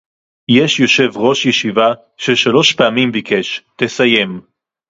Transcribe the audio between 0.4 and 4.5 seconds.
יש יושב-ראש ישיבה ששלוש פעמים ביקש: תסיים